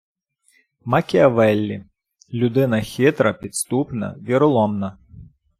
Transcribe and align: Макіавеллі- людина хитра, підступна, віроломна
Макіавеллі- 0.85 1.85
людина 2.33 2.81
хитра, 2.81 3.33
підступна, 3.33 4.15
віроломна 4.27 4.97